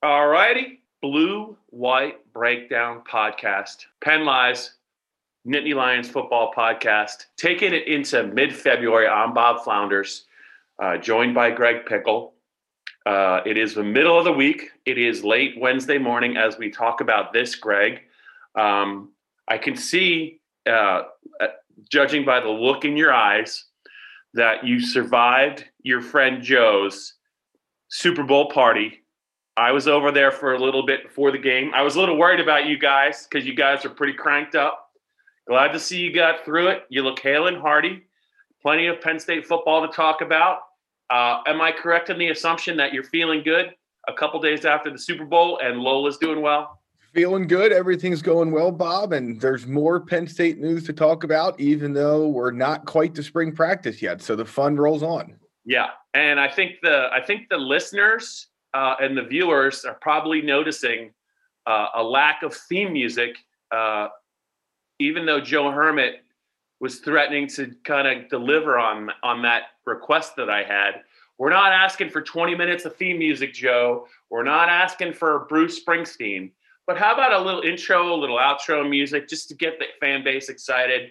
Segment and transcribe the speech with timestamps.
[0.00, 0.80] All righty.
[1.02, 3.86] Blue White Breakdown Podcast.
[4.00, 4.76] Penn Live's,
[5.44, 7.26] Nittany Lions Football Podcast.
[7.36, 10.26] Taking it into mid February, I'm Bob Flounders,
[10.80, 12.34] uh, joined by Greg Pickle.
[13.06, 14.70] Uh, it is the middle of the week.
[14.86, 18.02] It is late Wednesday morning as we talk about this, Greg.
[18.54, 19.10] Um,
[19.48, 21.02] I can see, uh,
[21.40, 21.46] uh
[21.90, 23.64] judging by the look in your eyes,
[24.34, 27.14] that you survived your friend Joe's
[27.88, 29.02] Super Bowl party
[29.58, 31.72] I was over there for a little bit before the game.
[31.74, 34.90] I was a little worried about you guys because you guys are pretty cranked up.
[35.48, 36.84] Glad to see you got through it.
[36.90, 38.04] You look hale and hearty.
[38.62, 40.60] Plenty of Penn State football to talk about.
[41.10, 43.74] Uh, am I correct in the assumption that you're feeling good
[44.06, 46.80] a couple days after the Super Bowl and Lola's doing well?
[47.12, 47.72] Feeling good.
[47.72, 49.12] Everything's going well, Bob.
[49.12, 53.24] And there's more Penn State news to talk about, even though we're not quite to
[53.24, 54.22] spring practice yet.
[54.22, 55.34] So the fun rolls on.
[55.64, 60.42] Yeah, and I think the I think the listeners uh, and the viewers are probably
[60.42, 61.12] noticing
[61.66, 63.36] uh, a lack of theme music,
[63.70, 64.08] uh,
[64.98, 66.22] even though Joe Hermit
[66.80, 71.02] was threatening to kind of deliver on on that request that I had.
[71.38, 74.06] We're not asking for 20 minutes of theme music, Joe.
[74.28, 76.50] We're not asking for Bruce Springsteen.
[76.86, 80.24] But how about a little intro, a little outro music, just to get the fan
[80.24, 81.10] base excited?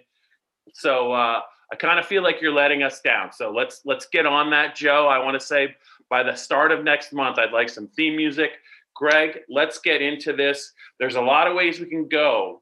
[0.74, 3.32] So uh, I kind of feel like you're letting us down.
[3.32, 5.08] So let's let's get on that, Joe.
[5.08, 5.76] I want to say
[6.10, 8.52] by the start of next month, I'd like some theme music.
[8.96, 10.74] Greg, let's get into this.
[11.00, 12.62] There's a lot of ways we can go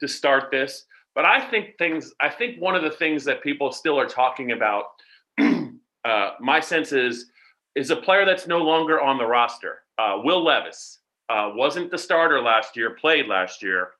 [0.00, 0.84] to start this,
[1.14, 4.52] but I think things, I think one of the things that people still are talking
[4.52, 4.84] about,
[5.38, 7.30] uh, my sense is,
[7.74, 9.82] is a player that's no longer on the roster.
[9.98, 13.90] Uh, Will Levis uh, wasn't the starter last year, played last year,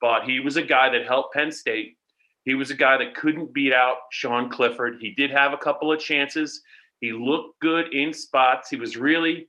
[0.00, 1.96] but he was a guy that helped Penn State.
[2.44, 4.98] He was a guy that couldn't beat out Sean Clifford.
[5.00, 6.62] He did have a couple of chances.
[7.00, 8.70] He looked good in spots.
[8.70, 9.48] He was really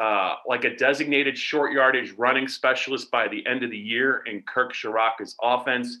[0.00, 4.42] uh, like a designated short yardage running specialist by the end of the year in
[4.42, 5.98] Kirk Ciarrocca's offense.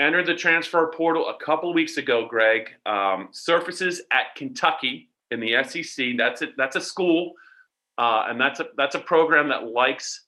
[0.00, 2.70] Entered the transfer portal a couple weeks ago, Greg.
[2.86, 6.16] Um, surfaces at Kentucky in the SEC.
[6.16, 6.50] That's it.
[6.56, 7.32] That's a school,
[7.98, 10.24] uh, and that's a that's a program that likes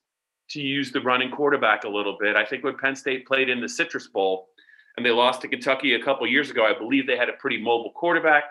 [0.50, 2.34] to use the running quarterback a little bit.
[2.34, 4.48] I think when Penn State played in the Citrus Bowl
[4.96, 7.62] and they lost to Kentucky a couple years ago, I believe they had a pretty
[7.62, 8.44] mobile quarterback.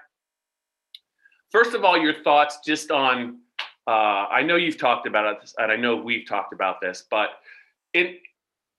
[1.50, 3.40] First of all, your thoughts just on.
[3.88, 7.30] Uh, I know you've talked about it, and I know we've talked about this, but
[7.94, 8.20] it,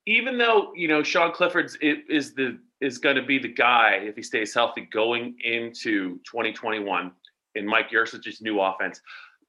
[0.06, 4.16] even though you know Sean Clifford's is the is going to be the guy if
[4.16, 7.12] he stays healthy going into 2021
[7.54, 9.00] in Mike Yurcich's new offense.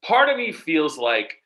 [0.01, 1.37] Part of me feels like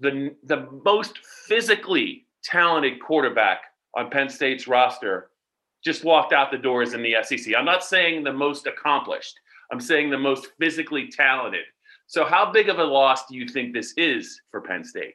[0.00, 3.62] the the most physically talented quarterback
[3.96, 5.30] on Penn State's roster
[5.84, 7.54] just walked out the doors in the SEC.
[7.56, 9.38] I'm not saying the most accomplished.
[9.70, 11.64] I'm saying the most physically talented.
[12.06, 15.14] So, how big of a loss do you think this is for Penn State?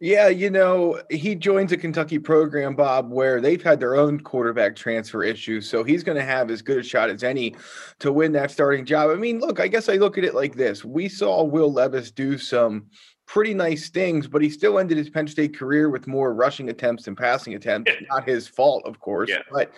[0.00, 4.74] Yeah, you know, he joins a Kentucky program, Bob, where they've had their own quarterback
[4.74, 5.68] transfer issues.
[5.68, 7.54] So he's going to have as good a shot as any
[8.00, 9.10] to win that starting job.
[9.10, 10.84] I mean, look, I guess I look at it like this.
[10.84, 12.86] We saw Will Levis do some
[13.26, 17.04] pretty nice things, but he still ended his Penn State career with more rushing attempts
[17.04, 17.92] than passing attempts.
[18.10, 19.30] Not his fault, of course.
[19.30, 19.42] Yeah.
[19.50, 19.72] But,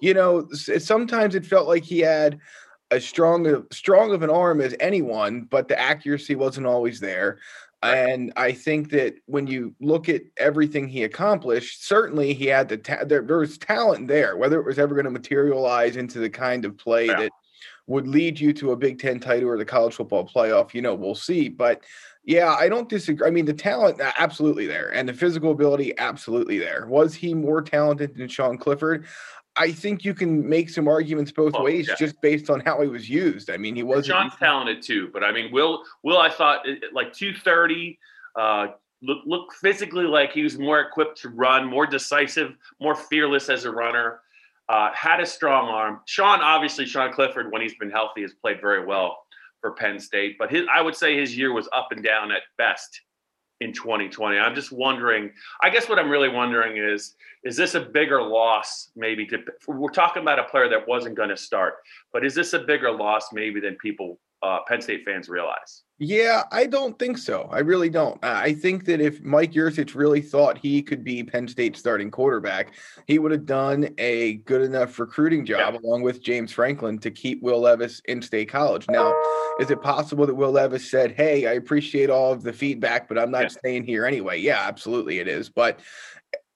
[0.00, 2.38] you know, sometimes it felt like he had
[2.90, 7.38] as strong strong of an arm as anyone, but the accuracy wasn't always there.
[7.82, 12.76] And I think that when you look at everything he accomplished, certainly he had the
[12.76, 14.36] ta- there, there was talent there.
[14.36, 17.20] Whether it was ever going to materialize into the kind of play yeah.
[17.20, 17.32] that
[17.86, 20.94] would lead you to a Big Ten title or the college football playoff, you know,
[20.94, 21.48] we'll see.
[21.48, 21.82] But
[22.24, 23.26] yeah, I don't disagree.
[23.26, 26.86] I mean, the talent absolutely there, and the physical ability absolutely there.
[26.86, 29.06] Was he more talented than Sean Clifford?
[29.56, 31.94] I think you can make some arguments both oh, ways yeah.
[31.98, 33.50] just based on how he was used.
[33.50, 37.12] I mean, he was John's talented too, but I mean, Will Will I thought like
[37.12, 37.98] 230
[38.36, 38.68] uh
[39.02, 43.64] look look physically like he was more equipped to run, more decisive, more fearless as
[43.64, 44.20] a runner.
[44.68, 46.00] Uh, had a strong arm.
[46.04, 49.18] Sean, obviously, Sean Clifford, when he's been healthy, has played very well
[49.60, 50.36] for Penn State.
[50.38, 53.00] But his, I would say his year was up and down at best
[53.60, 54.38] in 2020.
[54.38, 55.30] I'm just wondering.
[55.62, 57.14] I guess what I'm really wondering is,
[57.44, 58.90] is this a bigger loss?
[58.96, 61.74] Maybe to we're talking about a player that wasn't going to start,
[62.12, 65.82] but is this a bigger loss maybe than people uh, Penn State fans realize?
[66.02, 67.46] Yeah, I don't think so.
[67.52, 68.18] I really don't.
[68.24, 72.72] I think that if Mike Yurcich really thought he could be Penn State starting quarterback,
[73.06, 75.80] he would have done a good enough recruiting job yeah.
[75.80, 78.86] along with James Franklin to keep Will Levis in State College.
[78.88, 79.14] Now,
[79.60, 83.18] is it possible that Will Levis said, "Hey, I appreciate all of the feedback, but
[83.18, 83.48] I'm not yeah.
[83.48, 84.40] staying here anyway"?
[84.40, 85.50] Yeah, absolutely, it is.
[85.50, 85.80] But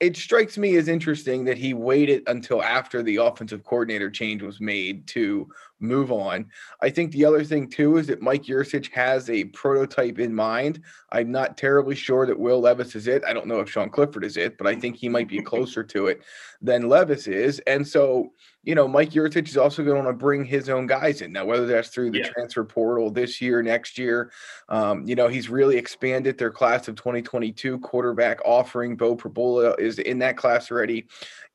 [0.00, 4.60] it strikes me as interesting that he waited until after the offensive coordinator change was
[4.60, 5.48] made to
[5.80, 6.46] move on.
[6.80, 10.82] I think the other thing too is that Mike Yurcich has a prototype in mind.
[11.12, 13.24] I'm not terribly sure that Will Levis is it.
[13.24, 15.82] I don't know if Sean Clifford is it, but I think he might be closer
[15.84, 16.22] to it
[16.60, 17.60] than Levis is.
[17.60, 18.32] And so
[18.64, 21.32] you know, Mike Yurcich is also going to want to bring his own guys in
[21.32, 22.28] now, whether that's through the yeah.
[22.30, 24.32] transfer portal this year, next year.
[24.70, 28.96] Um, you know, he's really expanded their class of 2022 quarterback offering.
[28.96, 31.06] Beau Pribula is in that class already.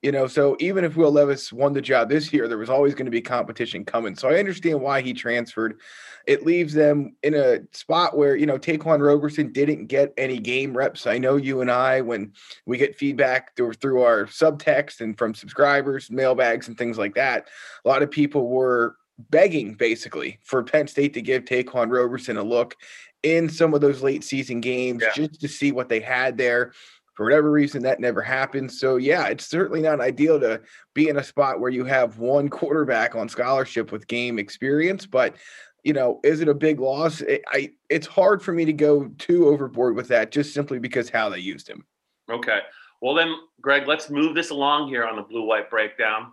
[0.02, 2.94] You know, so even if Will Levis won the job this year, there was always
[2.94, 4.16] going to be competition coming.
[4.20, 5.80] So I understand why he transferred.
[6.28, 10.76] It leaves them in a spot where, you know, Ta'Quan Roberson didn't get any game
[10.76, 11.08] reps.
[11.08, 12.34] I know you and I, when
[12.66, 17.48] we get feedback through, through our subtext and from subscribers, mailbags, and things like that,
[17.84, 18.98] a lot of people were
[19.30, 22.76] begging basically for Penn State to give Ta'Quan Roberson a look
[23.24, 25.12] in some of those late season games yeah.
[25.14, 26.72] just to see what they had there.
[27.20, 28.72] For whatever reason, that never happened.
[28.72, 30.62] So, yeah, it's certainly not ideal to
[30.94, 35.06] be in a spot where you have one quarterback on scholarship with game experience.
[35.06, 35.36] But,
[35.84, 37.20] you know, is it a big loss?
[37.20, 41.10] It, I it's hard for me to go too overboard with that, just simply because
[41.10, 41.86] how they used him.
[42.32, 42.60] Okay.
[43.02, 46.32] Well, then, Greg, let's move this along here on the blue white breakdown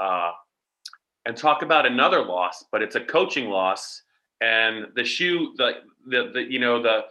[0.00, 0.30] uh,
[1.26, 4.02] and talk about another loss, but it's a coaching loss.
[4.40, 7.06] And the shoe, the, the, the you know, the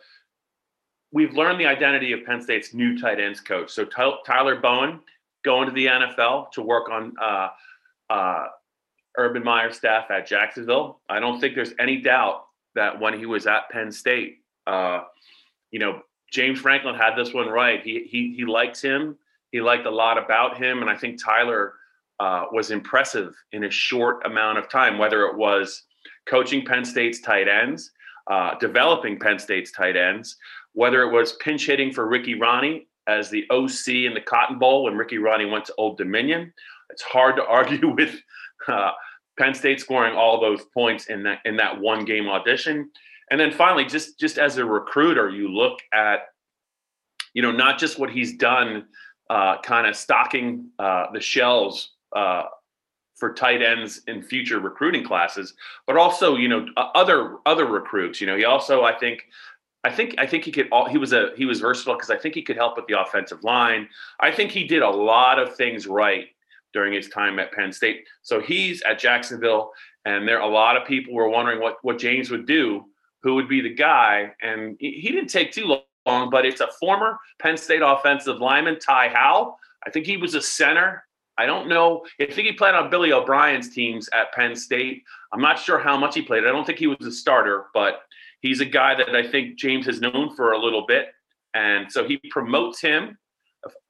[1.11, 3.71] we've learned the identity of Penn State's new tight ends coach.
[3.71, 4.99] So Tyler Bowen
[5.43, 7.49] going to the NFL to work on uh,
[8.09, 8.47] uh,
[9.17, 10.99] Urban Meyer's staff at Jacksonville.
[11.09, 12.45] I don't think there's any doubt
[12.75, 15.03] that when he was at Penn State, uh,
[15.71, 16.01] you know,
[16.31, 17.81] James Franklin had this one right.
[17.81, 19.17] He he he liked him.
[19.51, 21.75] He liked a lot about him, and I think Tyler
[22.19, 24.97] uh, was impressive in a short amount of time.
[24.97, 25.83] Whether it was
[26.25, 27.91] coaching Penn State's tight ends,
[28.29, 30.35] uh, developing Penn State's tight ends,
[30.77, 34.83] whether it was pinch hitting for Ricky Rahne as the OC in the Cotton Bowl
[34.83, 36.53] when Ricky Rahne went to Old Dominion.
[36.91, 38.13] It's hard to argue with
[38.67, 38.91] uh,
[39.39, 42.91] Penn State scoring all those points in that in that one game audition.
[43.31, 46.19] And then finally, just just as a recruiter, you look at
[47.33, 48.85] you know not just what he's done,
[49.31, 52.43] uh, kind of stocking uh, the shelves uh,
[53.15, 55.55] for tight ends in future recruiting classes,
[55.87, 58.21] but also you know other other recruits.
[58.21, 59.23] You know, he also I think
[59.83, 60.69] I think I think he could.
[60.71, 62.99] All, he was a he was versatile because I think he could help with the
[62.99, 63.87] offensive line.
[64.19, 66.27] I think he did a lot of things right
[66.73, 68.05] during his time at Penn State.
[68.21, 69.71] So he's at Jacksonville,
[70.05, 72.85] and there a lot of people were wondering what what James would do,
[73.23, 75.65] who would be the guy, and he, he didn't take too
[76.05, 76.29] long.
[76.29, 79.57] But it's a former Penn State offensive lineman, Ty Howle.
[79.85, 81.03] I think he was a center.
[81.37, 82.03] I don't know.
[82.19, 85.03] I think he played on Billy O'Brien's teams at Penn State.
[85.31, 86.45] I'm not sure how much he played.
[86.45, 88.01] I don't think he was a starter, but
[88.41, 91.07] he's a guy that I think James has known for a little bit.
[91.53, 93.17] And so he promotes him.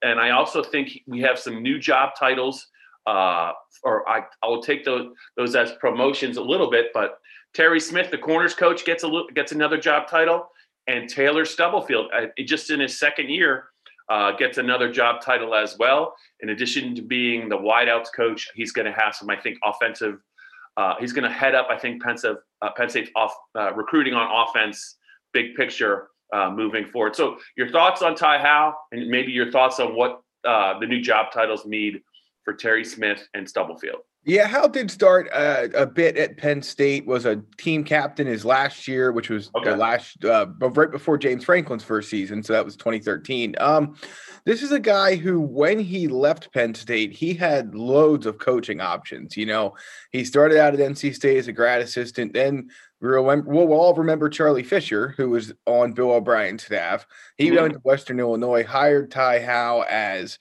[0.01, 2.67] And I also think we have some new job titles,
[3.05, 3.51] uh,
[3.83, 6.87] or I, will take those, those as promotions a little bit.
[6.93, 7.19] But
[7.53, 10.47] Terry Smith, the corners coach, gets a little, gets another job title,
[10.87, 13.65] and Taylor Stubblefield, uh, just in his second year,
[14.09, 16.15] uh, gets another job title as well.
[16.39, 20.19] In addition to being the wideouts coach, he's going to have some, I think, offensive
[20.77, 23.73] uh, he's going to head up, I think, Penn, State, uh, Penn State's off, uh,
[23.73, 24.97] recruiting on offense,
[25.33, 27.15] big picture uh, moving forward.
[27.15, 31.01] So, your thoughts on Ty Howle, and maybe your thoughts on what uh, the new
[31.01, 32.01] job titles need
[32.43, 34.01] for Terry Smith and Stubblefield.
[34.27, 37.05] Yeah, Howle did start uh, a bit at Penn State.
[37.05, 39.69] Was a team captain his last year, which was okay.
[39.69, 42.43] the last uh, right before James Franklin's first season.
[42.43, 43.55] So that was 2013.
[43.57, 43.95] Um,
[44.43, 48.81] this is a guy who, when he left Penn State, he had loads of coaching
[48.81, 49.37] options.
[49.37, 49.75] You know,
[50.11, 52.33] he started out at NC State as a grad assistant.
[52.33, 52.69] Then
[52.99, 57.07] we'll, we'll all remember Charlie Fisher, who was on Bill O'Brien's staff.
[57.37, 57.61] He mm-hmm.
[57.61, 60.37] went to Western Illinois, hired Ty Howle as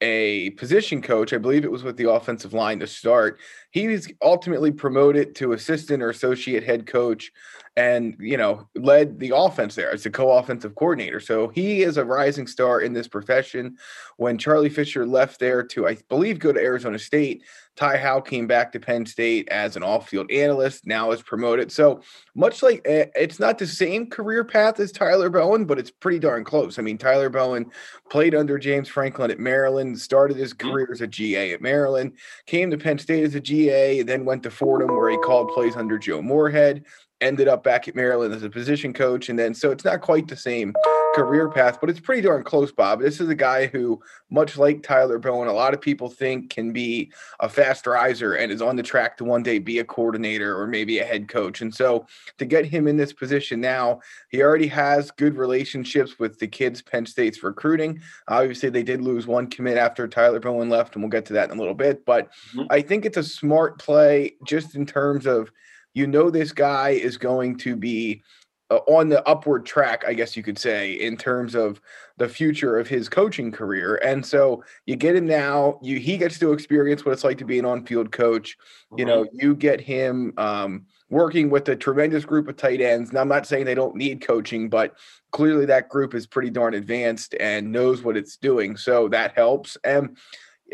[0.00, 1.32] a position coach.
[1.32, 3.40] I believe it was with the offensive line to start.
[3.70, 7.30] He was ultimately promoted to assistant or associate head coach
[7.76, 11.20] and, you know, led the offense there as a co offensive coordinator.
[11.20, 13.76] So he is a rising star in this profession.
[14.16, 17.44] When Charlie Fisher left there to, I believe, go to Arizona State,
[17.78, 21.70] Ty Howle came back to Penn State as an off-field analyst, now is promoted.
[21.70, 22.02] So
[22.34, 26.18] much like eh, it's not the same career path as Tyler Bowen, but it's pretty
[26.18, 26.80] darn close.
[26.80, 27.70] I mean, Tyler Bowen
[28.10, 30.70] played under James Franklin at Maryland, started his mm-hmm.
[30.70, 32.14] career as a GA at Maryland,
[32.46, 35.76] came to Penn State as a GA, then went to Fordham where he called plays
[35.76, 36.84] under Joe Moorhead,
[37.20, 39.28] ended up back at Maryland as a position coach.
[39.28, 40.72] And then, so it's not quite the same
[41.18, 43.00] career path, but it's pretty darn close, Bob.
[43.00, 46.72] This is a guy who, much like Tyler Bowen, a lot of people think can
[46.72, 47.10] be
[47.40, 50.66] a fast riser and is on the track to one day be a coordinator or
[50.66, 51.60] maybe a head coach.
[51.60, 52.06] And so
[52.38, 56.82] to get him in this position now, he already has good relationships with the kids
[56.82, 58.00] Penn State's recruiting.
[58.28, 61.50] Obviously, they did lose one commit after Tyler Bowen left, and we'll get to that
[61.50, 62.04] in a little bit.
[62.04, 62.62] But mm-hmm.
[62.70, 65.50] I think it's a smart play just in terms of
[65.94, 68.22] you know this guy is going to be
[68.70, 71.80] uh, on the upward track, I guess you could say, in terms of
[72.16, 73.96] the future of his coaching career.
[73.96, 75.78] And so you get him now.
[75.82, 78.56] You he gets to experience what it's like to be an on-field coach.
[78.96, 83.12] You know, you get him um, working with a tremendous group of tight ends.
[83.12, 84.94] Now, I'm not saying they don't need coaching, but
[85.30, 88.76] clearly that group is pretty darn advanced and knows what it's doing.
[88.76, 89.76] So that helps.
[89.84, 90.16] And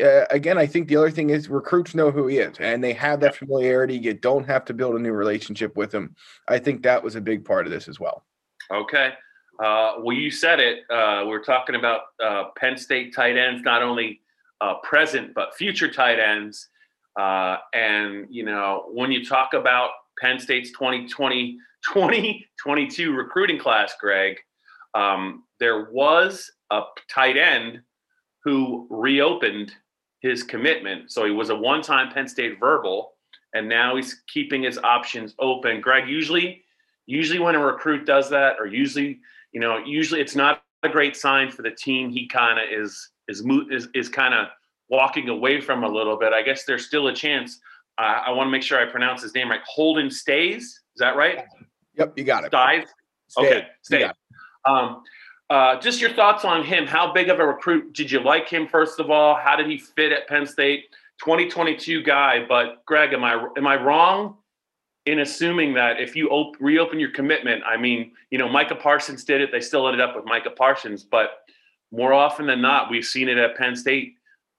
[0.03, 2.93] uh, again, I think the other thing is recruits know who he is and they
[2.93, 3.97] have that familiarity.
[3.97, 6.15] You don't have to build a new relationship with him.
[6.47, 8.25] I think that was a big part of this as well.
[8.71, 9.13] Okay.
[9.63, 10.79] Uh, well, you said it.
[10.89, 14.21] Uh, we're talking about uh, Penn State tight ends, not only
[14.59, 16.67] uh, present, but future tight ends.
[17.17, 21.57] Uh, and, you know, when you talk about Penn State's 2020,
[21.93, 24.37] 2022 recruiting class, Greg,
[24.93, 27.81] um, there was a tight end
[28.43, 29.73] who reopened
[30.25, 31.11] his commitment.
[31.11, 33.13] So he was a one time Penn State verbal,
[33.53, 35.81] and now he's keeping his options open.
[35.81, 36.63] Greg, usually,
[37.05, 39.19] usually when a recruit does that, or usually,
[39.51, 42.09] you know, usually it's not a great sign for the team.
[42.09, 44.47] He kind of is is is is kind of
[44.89, 46.33] walking away from a little bit.
[46.33, 47.59] I guess there's still a chance.
[47.97, 49.61] Uh, I want to make sure I pronounce his name right.
[49.65, 51.45] Holden Staes, Is that right?
[51.97, 52.47] Yep, you got it.
[52.47, 52.87] Staes.
[53.37, 54.11] Okay, Staes.
[54.65, 55.03] Um,
[55.49, 56.87] uh, just your thoughts on him.
[56.87, 58.67] How big of a recruit did you like him?
[58.67, 60.85] First of all, how did he fit at Penn State?
[61.23, 64.37] 2022 guy, but Greg, am I am I wrong
[65.05, 69.23] in assuming that if you op- reopen your commitment, I mean, you know, Micah Parsons
[69.23, 69.51] did it.
[69.51, 71.41] They still ended up with Micah Parsons, but
[71.91, 74.15] more often than not, we've seen it at Penn State.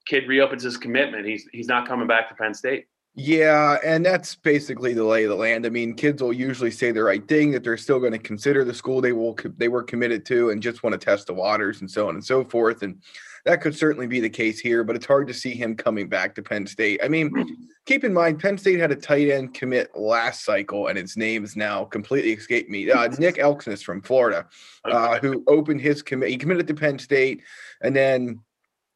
[0.06, 1.26] Kid reopens his commitment.
[1.26, 2.86] He's he's not coming back to Penn State.
[3.18, 5.64] Yeah, and that's basically the lay of the land.
[5.64, 8.62] I mean, kids will usually say the right thing that they're still going to consider
[8.62, 11.80] the school they will they were committed to and just want to test the waters
[11.80, 12.82] and so on and so forth.
[12.82, 13.00] And
[13.46, 16.34] that could certainly be the case here, but it's hard to see him coming back
[16.34, 17.00] to Penn State.
[17.02, 17.32] I mean,
[17.86, 21.42] keep in mind Penn State had a tight end commit last cycle, and its name
[21.42, 22.90] is now completely escaped me.
[22.90, 24.46] Uh, Nick Elksnis from Florida,
[24.84, 26.28] uh, who opened his commit.
[26.28, 27.40] He committed to Penn State,
[27.80, 28.40] and then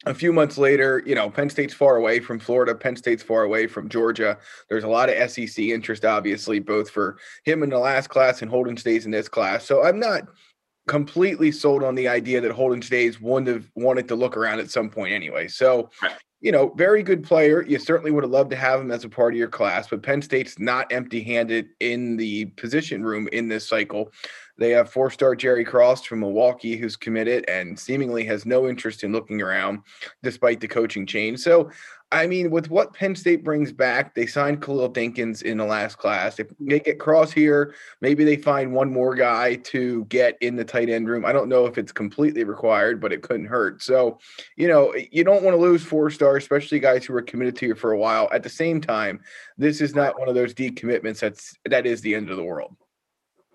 [0.06, 2.74] a few months later, you know, Penn State's far away from Florida.
[2.74, 4.38] Penn State's far away from Georgia.
[4.68, 8.50] There's a lot of SEC interest, obviously, both for him in the last class and
[8.50, 9.64] Holden Staes in this class.
[9.64, 10.22] So I'm not
[10.88, 14.88] completely sold on the idea that Holden Staes have wanted to look around at some
[14.88, 15.48] point anyway.
[15.48, 15.90] So,
[16.40, 17.62] you know, very good player.
[17.62, 20.02] You certainly would have loved to have him as a part of your class, but
[20.02, 24.10] Penn State's not empty handed in the position room in this cycle.
[24.56, 29.04] They have four star Jerry Cross from Milwaukee, who's committed and seemingly has no interest
[29.04, 29.80] in looking around
[30.22, 31.40] despite the coaching change.
[31.40, 31.70] So,
[32.12, 35.98] I mean, with what Penn State brings back, they signed Khalil Dinkins in the last
[35.98, 36.40] class.
[36.40, 40.64] If they get Cross here, maybe they find one more guy to get in the
[40.64, 41.24] tight end room.
[41.24, 43.80] I don't know if it's completely required, but it couldn't hurt.
[43.82, 44.18] So,
[44.56, 47.66] you know, you don't want to lose four stars, especially guys who are committed to
[47.66, 48.28] you for a while.
[48.32, 49.20] At the same time,
[49.56, 52.44] this is not one of those deep commitments that's that is the end of the
[52.44, 52.76] world.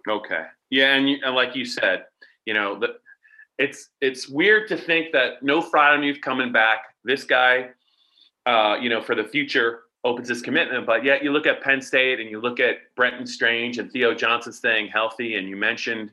[0.07, 0.45] Okay.
[0.69, 2.05] Yeah, and, you, and like you said,
[2.45, 2.95] you know, the,
[3.57, 6.79] it's it's weird to think that no Freiermuth coming back.
[7.03, 7.69] This guy,
[8.45, 10.85] uh, you know, for the future opens his commitment.
[10.85, 14.13] But yet you look at Penn State and you look at Brenton Strange and Theo
[14.13, 16.11] Johnson staying healthy, and you mentioned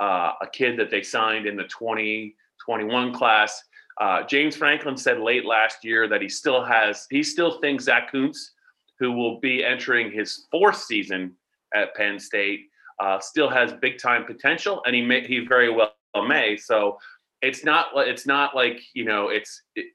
[0.00, 3.62] uh, a kid that they signed in the 2021 class.
[4.00, 8.10] Uh, James Franklin said late last year that he still has, he still thinks Zach
[8.10, 8.52] Kuntz,
[8.98, 11.32] who will be entering his fourth season
[11.74, 12.66] at Penn State,
[13.00, 15.92] uh, still has big time potential, and he may he very well
[16.26, 16.56] may.
[16.56, 16.98] So
[17.42, 19.92] it's not it's not like you know it's it, it,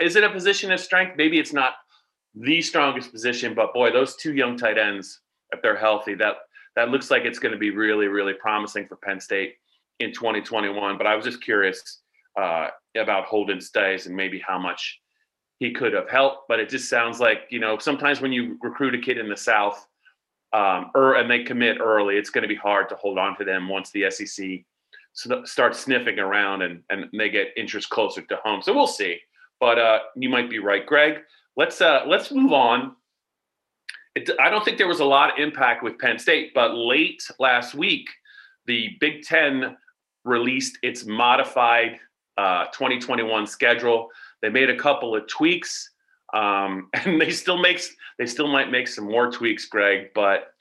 [0.00, 1.16] is it a position of strength?
[1.16, 1.74] Maybe it's not
[2.34, 5.20] the strongest position, but boy, those two young tight ends,
[5.52, 6.36] if they're healthy, that
[6.76, 9.54] that looks like it's going to be really really promising for Penn State
[10.00, 10.98] in 2021.
[10.98, 12.02] But I was just curious
[12.38, 15.00] uh, about Holden Staes and maybe how much
[15.58, 16.48] he could have helped.
[16.48, 19.36] But it just sounds like you know sometimes when you recruit a kid in the
[19.36, 19.86] South
[20.52, 23.44] um, or, and they commit early, it's going to be hard to hold on to
[23.44, 24.64] them once the SEC
[25.44, 28.62] starts sniffing around and, and they get interest closer to home.
[28.62, 29.18] So we'll see.
[29.60, 30.84] But uh, you might be right.
[30.84, 31.18] Greg,
[31.56, 32.96] let's uh, let's move on.
[34.14, 37.22] It, I don't think there was a lot of impact with Penn State, but late
[37.38, 38.08] last week,
[38.66, 39.76] the Big Ten
[40.24, 41.98] released its modified
[42.36, 44.08] uh, 2021 schedule.
[44.42, 45.90] They made a couple of tweaks,
[46.34, 50.08] um, and they still makes they still might make some more tweaks, Greg.
[50.14, 50.52] But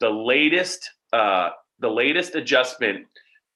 [0.00, 3.06] the latest uh, the latest adjustment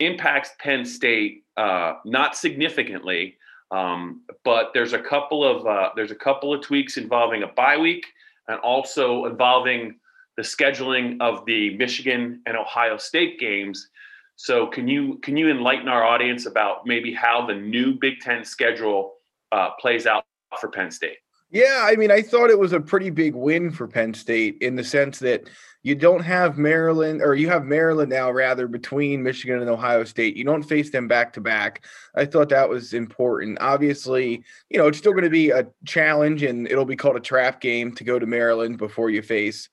[0.01, 3.37] impacts Penn State uh, not significantly,
[3.71, 7.77] um, but there's a couple of uh, there's a couple of tweaks involving a bye
[7.77, 8.07] week
[8.49, 9.97] and also involving
[10.37, 13.89] the scheduling of the Michigan and Ohio State games.
[14.37, 18.45] So can you can you enlighten our audience about maybe how the new Big Ten
[18.45, 19.15] schedule
[19.51, 20.25] uh, plays out
[20.61, 21.19] for Penn State?
[21.51, 24.75] Yeah, I mean, I thought it was a pretty big win for Penn State in
[24.75, 25.49] the sense that
[25.85, 30.37] you don't have Maryland, or you have Maryland now, rather, between Michigan and Ohio State.
[30.37, 31.85] You don't face them back to back.
[32.17, 33.59] I thought that was important.
[33.61, 37.21] Obviously, you know, it's still going to be a challenge, and it'll be called a
[37.21, 39.69] trap game to go to Maryland before you face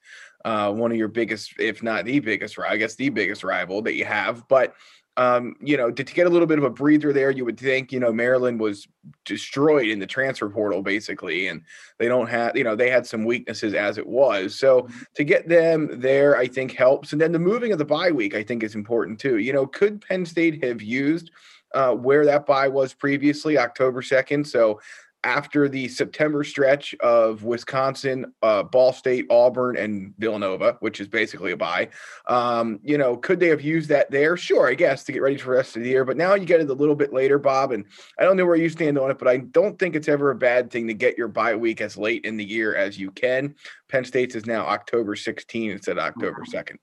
[0.46, 3.96] uh, one of your biggest, if not the biggest, I guess the biggest rival that
[3.96, 4.48] you have.
[4.48, 4.76] But
[5.18, 7.60] um, you know, to, to, get a little bit of a breather there, you would
[7.60, 8.88] think, you know, Maryland was
[9.26, 11.62] destroyed in the transfer portal basically, and
[12.00, 14.56] they don't have, you know, they had some weaknesses as it was.
[14.56, 15.02] So mm-hmm.
[15.14, 17.12] to get them there, I think helps.
[17.12, 19.38] And then the moving of the bye week, I think is important too.
[19.38, 21.30] You know, could Penn State have used
[21.76, 24.48] uh, where that bye was previously, October 2nd?
[24.48, 24.80] So
[25.24, 31.52] after the September stretch of Wisconsin, uh, Ball State, Auburn, and Villanova, which is basically
[31.52, 31.90] a bye.
[32.28, 34.36] Um, you know, could they have used that there?
[34.36, 36.06] Sure, I guess, to get ready for the rest of the year.
[36.06, 37.72] But now you get it a little bit later, Bob.
[37.72, 37.86] And
[38.20, 40.36] I don't know where you stand on it, but I don't think it's ever a
[40.36, 43.56] bad thing to get your bye week as late in the year as you can.
[43.90, 46.54] Penn State's is now October 16 instead of October 2nd.
[46.54, 46.76] Mm-hmm.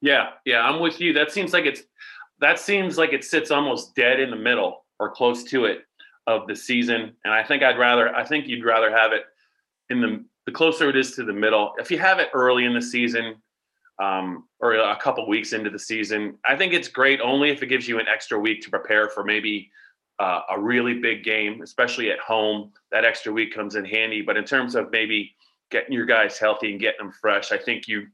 [0.00, 1.14] Yeah, yeah, I'm with you.
[1.14, 1.82] That seems like it's
[2.40, 5.84] that seems like it sits almost dead in the middle or close to it
[6.26, 7.14] of the season.
[7.24, 9.24] And I think I'd rather, I think you'd rather have it
[9.90, 11.74] in the, the closer it is to the middle.
[11.78, 13.36] If you have it early in the season
[14.02, 17.66] um, or a couple weeks into the season, I think it's great only if it
[17.66, 19.70] gives you an extra week to prepare for maybe
[20.18, 22.72] uh, a really big game, especially at home.
[22.92, 24.22] That extra week comes in handy.
[24.22, 25.34] But in terms of maybe
[25.70, 28.06] getting your guys healthy and getting them fresh, I think you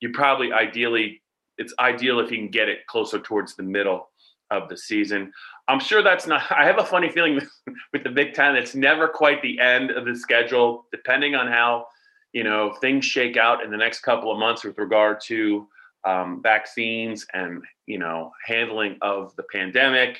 [0.00, 1.22] you probably ideally
[1.58, 4.10] it's ideal if you can get it closer towards the middle
[4.50, 5.32] of the season.
[5.68, 6.42] I'm sure that's not.
[6.50, 7.40] I have a funny feeling
[7.92, 8.56] with the Big Ten.
[8.56, 11.86] It's never quite the end of the schedule, depending on how
[12.32, 15.68] you know things shake out in the next couple of months with regard to
[16.04, 20.18] um, vaccines and you know handling of the pandemic,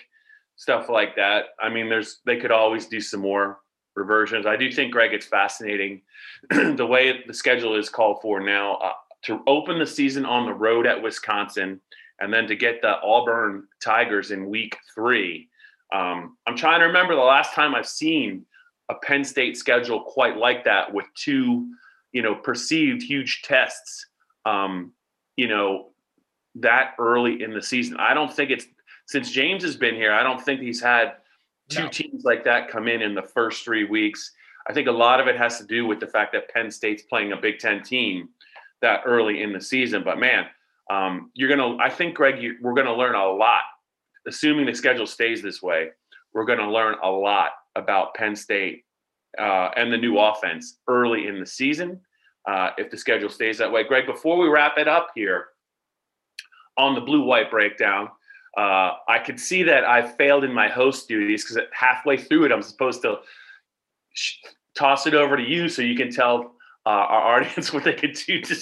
[0.57, 1.47] stuff like that.
[1.61, 3.61] I mean, there's they could always do some more
[3.95, 4.47] reversions.
[4.47, 6.03] I do think, Greg, it's fascinating
[6.51, 10.53] the way the schedule is called for now uh, to open the season on the
[10.53, 11.81] road at Wisconsin
[12.20, 15.48] and then to get the Auburn Tigers in week three.
[15.94, 18.44] Um, I'm trying to remember the last time I've seen
[18.88, 21.68] a Penn State schedule quite like that with two,
[22.12, 24.07] you know, perceived huge tests,
[24.44, 24.92] um,
[25.37, 25.90] you know,
[26.57, 27.96] that early in the season.
[27.98, 28.66] I don't think it's
[29.07, 30.12] since James has been here.
[30.12, 31.14] I don't think he's had
[31.68, 31.88] two no.
[31.88, 34.33] teams like that come in in the first three weeks.
[34.68, 37.02] I think a lot of it has to do with the fact that Penn State's
[37.02, 38.31] playing a Big Ten team
[38.83, 40.02] that early in the season.
[40.02, 40.46] But man,
[40.90, 41.77] um, you're gonna.
[41.79, 43.62] I think, Greg, you, we're gonna learn a lot.
[44.27, 45.88] Assuming the schedule stays this way,
[46.33, 48.85] we're gonna learn a lot about Penn State
[49.38, 52.01] uh, and the new offense early in the season.
[52.49, 54.07] Uh, if the schedule stays that way, Greg.
[54.07, 55.46] Before we wrap it up here
[56.77, 58.09] on the blue-white breakdown,
[58.57, 62.53] uh, I could see that I failed in my host duties because halfway through it,
[62.53, 63.18] I'm supposed to
[64.14, 64.37] sh-
[64.77, 66.55] toss it over to you so you can tell
[66.87, 68.55] uh, our audience what they could do to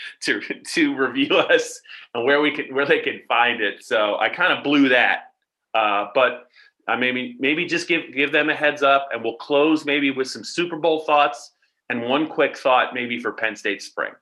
[0.22, 1.80] to to review us
[2.14, 3.82] and where we can where they can find it.
[3.84, 5.32] So I kind of blew that,
[5.74, 6.48] uh, but
[6.88, 10.28] uh, maybe maybe just give give them a heads up, and we'll close maybe with
[10.28, 11.52] some Super Bowl thoughts
[11.88, 14.12] and one quick thought maybe for Penn State spring.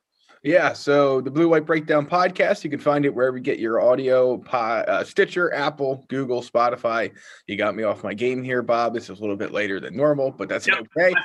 [0.43, 3.81] Yeah, so the Blue White Breakdown podcast, you can find it wherever you get your
[3.81, 7.11] audio, uh, Stitcher, Apple, Google, Spotify.
[7.47, 8.93] You got me off my game here, Bob.
[8.93, 11.15] This is a little bit later than normal, but that's yep, okay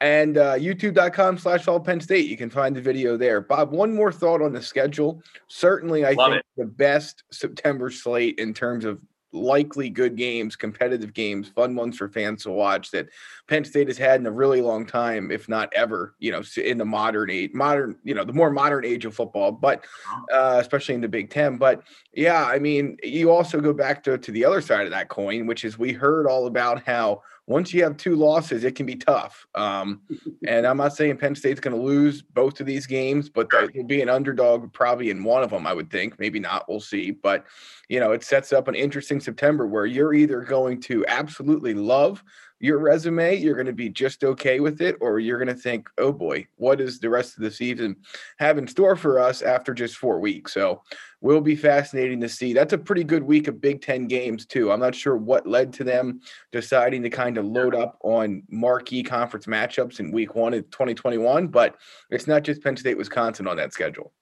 [0.00, 2.26] and uh, youtube.com slash all penn state.
[2.28, 3.40] You can find the video there.
[3.40, 5.22] Bob one more thought on the schedule.
[5.48, 6.46] Certainly i Love think it.
[6.56, 9.00] the best september slate in terms of
[9.32, 13.08] likely good games competitive games fun ones for fans to watch that
[13.46, 16.78] penn state has had in a really long time if not ever you know in
[16.78, 19.84] the modern age modern you know the more modern age of football but
[20.32, 21.58] uh, especially in the big ten.
[21.58, 21.82] But
[22.12, 25.46] yeah i mean you also go back to, to the other side of that coin
[25.46, 28.94] which is we heard all about how once you have two losses, it can be
[28.94, 29.44] tough.
[29.56, 30.02] Um,
[30.46, 33.82] and I'm not saying Penn State's going to lose both of these games, but they'll
[33.82, 36.16] be an underdog probably in one of them, I would think.
[36.20, 36.68] Maybe not.
[36.68, 37.10] We'll see.
[37.10, 37.44] But,
[37.88, 42.22] you know, it sets up an interesting September where you're either going to absolutely love
[42.60, 45.88] your resume, you're going to be just okay with it, or you're going to think,
[45.98, 47.96] oh boy, what does the rest of the season
[48.38, 50.52] have in store for us after just four weeks?
[50.52, 50.82] So,
[51.22, 52.52] will be fascinating to see.
[52.52, 54.72] That's a pretty good week of Big Ten games, too.
[54.72, 56.20] I'm not sure what led to them
[56.52, 61.48] deciding to kind of load up on marquee conference matchups in week one of 2021,
[61.48, 61.76] but
[62.10, 64.12] it's not just Penn State, Wisconsin on that schedule.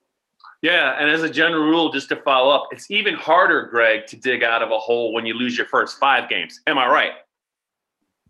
[0.61, 4.17] Yeah, and as a general rule, just to follow up, it's even harder, Greg, to
[4.17, 6.59] dig out of a hole when you lose your first five games.
[6.67, 7.11] Am I right?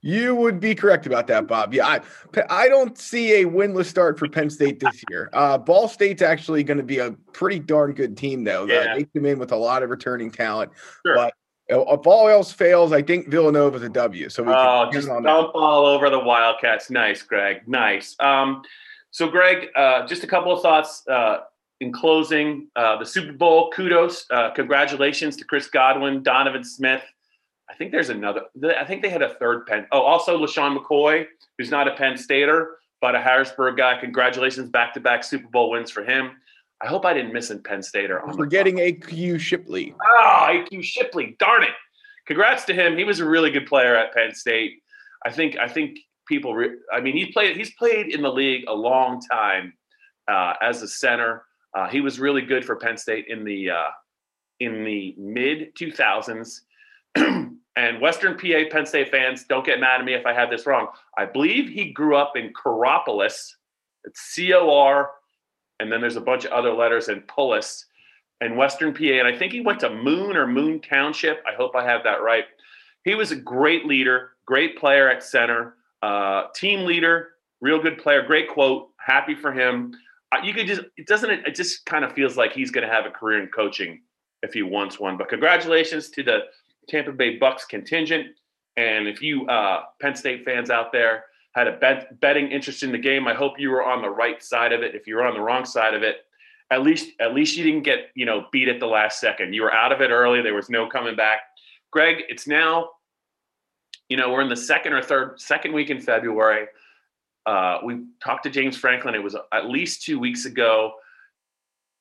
[0.01, 1.73] You would be correct about that, Bob.
[1.73, 2.01] Yeah, I,
[2.49, 5.29] I don't see a winless start for Penn State this year.
[5.33, 8.65] Uh, Ball State's actually going to be a pretty darn good team, though.
[8.65, 8.95] Yeah.
[8.95, 10.71] they come in with a lot of returning talent.
[11.05, 11.15] Sure.
[11.15, 11.33] But
[11.67, 14.29] if all else fails, I think Villanova's a W.
[14.29, 15.29] So we oh, just dump that.
[15.29, 16.89] all over the Wildcats.
[16.89, 17.67] Nice, Greg.
[17.67, 18.15] Nice.
[18.19, 18.63] Um,
[19.11, 21.39] so, Greg, uh, just a couple of thoughts uh,
[21.79, 22.67] in closing.
[22.75, 27.03] Uh, the Super Bowl, kudos, uh, congratulations to Chris Godwin, Donovan Smith.
[27.69, 28.41] I think there's another.
[28.77, 29.85] I think they had a third Penn.
[29.91, 31.25] Oh, also LeSean McCoy,
[31.57, 33.99] who's not a Penn Stater, but a Harrisburg guy.
[33.99, 36.31] Congratulations, back-to-back Super Bowl wins for him.
[36.81, 38.21] I hope I didn't miss a Penn Stater.
[38.21, 39.93] On Forgetting AQ Shipley.
[40.01, 41.35] Oh, AQ Shipley.
[41.37, 41.73] Darn it.
[42.25, 42.97] Congrats to him.
[42.97, 44.81] He was a really good player at Penn State.
[45.25, 45.57] I think.
[45.57, 46.55] I think people.
[46.55, 47.55] Re- I mean, he's played.
[47.55, 49.73] He's played in the league a long time
[50.27, 51.43] uh, as a center.
[51.75, 53.89] Uh, he was really good for Penn State in the uh,
[54.59, 56.61] in the mid 2000s.
[57.79, 60.65] and Western PA Penn State fans, don't get mad at me if I have this
[60.65, 60.87] wrong.
[61.17, 63.53] I believe he grew up in Coraopolis.
[64.03, 65.11] It's C O R,
[65.79, 67.85] and then there's a bunch of other letters in Pullis
[68.41, 69.03] and Western PA.
[69.03, 71.41] And I think he went to Moon or Moon Township.
[71.47, 72.43] I hope I have that right.
[73.05, 77.29] He was a great leader, great player at center, uh, team leader,
[77.61, 78.89] real good player, great quote.
[78.97, 79.93] Happy for him.
[80.33, 82.93] Uh, you could just, it doesn't, it just kind of feels like he's going to
[82.93, 84.01] have a career in coaching
[84.43, 85.15] if he wants one.
[85.15, 86.39] But congratulations to the
[86.89, 88.27] Tampa Bay Bucks contingent.
[88.77, 92.91] And if you uh, Penn State fans out there had a bet, betting interest in
[92.91, 94.95] the game, I hope you were on the right side of it.
[94.95, 96.17] If you were on the wrong side of it,
[96.71, 99.53] at least at least you didn't get you know beat at the last second.
[99.53, 100.41] You were out of it early.
[100.41, 101.41] There was no coming back.
[101.91, 102.89] Greg, it's now,
[104.09, 106.67] you know, we're in the second or third second week in February.
[107.45, 109.15] Uh, we talked to James Franklin.
[109.15, 110.93] It was at least two weeks ago.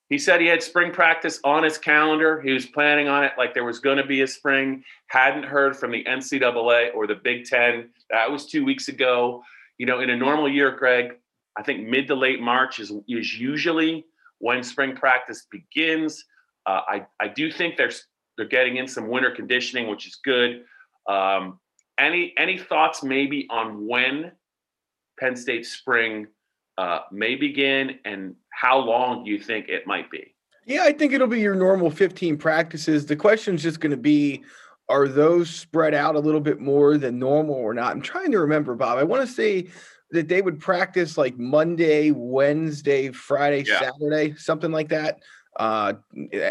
[0.09, 2.41] He said he had spring practice on his calendar.
[2.41, 4.83] He was planning on it like there was going to be a spring.
[5.09, 7.91] Hadn't heard from the NCAA or the Big Ten.
[8.11, 9.43] That was two weeks ago.
[9.77, 11.13] You know, in a normal year, Greg,
[11.59, 14.07] I think mid to late March is is usually
[14.39, 16.25] when spring practice begins.
[16.67, 17.93] Uh, I I do think they're
[18.37, 20.65] they're getting in some winter conditioning, which is good.
[21.07, 21.61] Um,
[21.99, 24.33] any any thoughts maybe on when
[25.21, 26.29] Penn State spring
[26.79, 30.35] uh, may begin and how long do you think it might be?
[30.65, 33.05] Yeah, I think it'll be your normal 15 practices.
[33.05, 34.45] The question is just going to be
[34.89, 37.93] are those spread out a little bit more than normal or not?
[37.93, 38.97] I'm trying to remember, Bob.
[38.97, 39.69] I want to say
[40.13, 43.81] that they would practice like Monday, Wednesday, Friday, yeah.
[43.81, 45.19] Saturday, something like that.
[45.59, 45.95] Uh,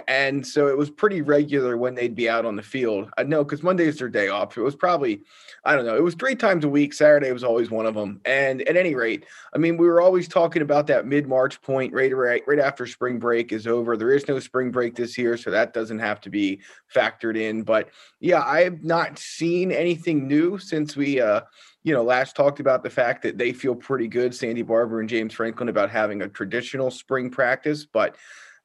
[0.10, 3.10] and so it was pretty regular when they'd be out on the field.
[3.18, 4.58] I know because Monday is their day off.
[4.58, 5.22] It was probably,
[5.64, 6.94] I don't know, it was three times a week.
[6.94, 8.20] Saturday was always one of them.
[8.26, 11.94] And at any rate, I mean, we were always talking about that mid March point
[11.94, 13.96] right, right, right after spring break is over.
[13.96, 16.60] There is no spring break this year, so that doesn't have to be
[16.94, 17.64] factored in.
[17.64, 17.90] But
[18.20, 21.42] yeah, I have not seen anything new since we, uh,
[21.84, 25.08] you know, last talked about the fact that they feel pretty good, Sandy Barbour and
[25.08, 27.86] James Franklin, about having a traditional spring practice.
[27.86, 28.18] But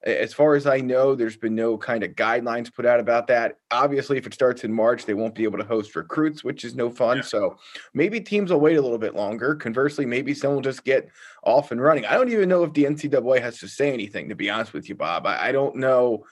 [0.05, 3.59] as far as I know, there's been no kind of guidelines put out about that.
[3.71, 6.75] Obviously, if it starts in March, they won't be able to host recruits, which is
[6.75, 7.19] no fun.
[7.19, 7.23] Yeah.
[7.23, 7.57] So
[7.95, 9.55] maybe teams will wait a little bit longer.
[9.55, 11.09] Conversely, maybe some will just get
[11.45, 12.05] off and running.
[12.05, 14.89] I don't even know if the NCAA has to say anything, to be honest with
[14.89, 15.25] you, Bob.
[15.27, 16.25] I, I don't know.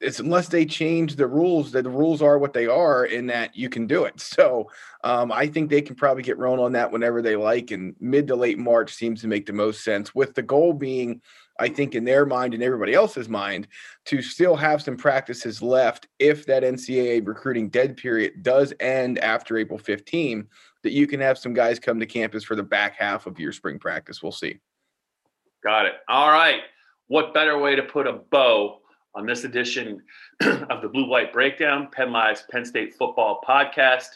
[0.00, 3.54] It's unless they change the rules that the rules are what they are in that
[3.54, 4.14] you can do it.
[4.36, 4.70] So
[5.04, 7.70] um, I think they can probably get rolling on that whenever they like.
[7.70, 11.22] And mid to late March seems to make the most sense with the goal being–
[11.58, 13.68] I think in their mind and everybody else's mind
[14.06, 19.56] to still have some practices left if that NCAA recruiting dead period does end after
[19.56, 20.46] April 15,
[20.82, 23.52] that you can have some guys come to campus for the back half of your
[23.52, 24.22] spring practice.
[24.22, 24.58] We'll see.
[25.64, 25.94] Got it.
[26.08, 26.60] All right.
[27.08, 28.80] What better way to put a bow
[29.14, 30.02] on this edition
[30.42, 34.08] of the Blue White Breakdown, Penn Live's Penn State Football Podcast?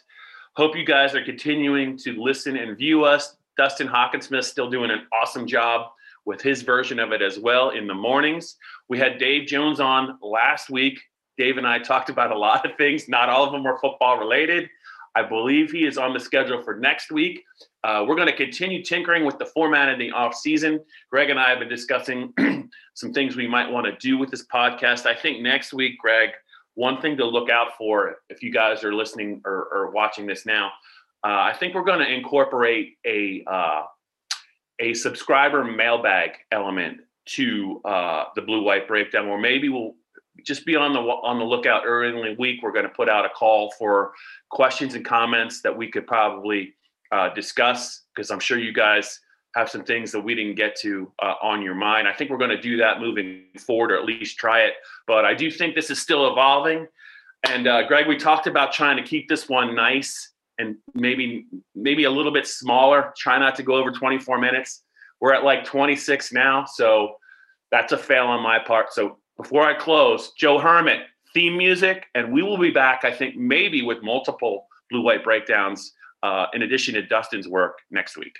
[0.54, 3.36] Hope you guys are continuing to listen and view us.
[3.56, 5.90] Dustin Hockensmith still doing an awesome job
[6.30, 8.54] with his version of it as well in the mornings.
[8.88, 11.00] We had Dave Jones on last week.
[11.36, 13.08] Dave and I talked about a lot of things.
[13.08, 14.70] Not all of them were football related.
[15.16, 17.42] I believe he is on the schedule for next week.
[17.82, 20.78] Uh, we're going to continue tinkering with the format in the off season.
[21.10, 22.32] Greg and I have been discussing
[22.94, 25.06] some things we might want to do with this podcast.
[25.06, 26.30] I think next week, Greg,
[26.74, 30.46] one thing to look out for if you guys are listening or, or watching this
[30.46, 30.68] now,
[31.24, 33.82] uh, I think we're going to incorporate a uh,
[34.80, 39.94] a subscriber mailbag element to uh, the blue white breakdown, or maybe we'll
[40.44, 42.62] just be on the on the lookout early in the week.
[42.62, 44.12] We're going to put out a call for
[44.50, 46.74] questions and comments that we could probably
[47.12, 49.20] uh, discuss because I'm sure you guys
[49.56, 52.06] have some things that we didn't get to uh, on your mind.
[52.06, 54.74] I think we're going to do that moving forward, or at least try it.
[55.06, 56.86] But I do think this is still evolving.
[57.48, 60.29] And uh, Greg, we talked about trying to keep this one nice
[60.60, 63.12] and maybe maybe a little bit smaller.
[63.16, 64.82] Try not to go over 24 minutes.
[65.20, 67.16] We're at like 26 now, so
[67.70, 68.92] that's a fail on my part.
[68.92, 73.04] So before I close, Joe Hermet, theme music, and we will be back.
[73.04, 75.92] I think maybe with multiple blue white breakdowns
[76.22, 78.36] uh, in addition to Dustin's work next week.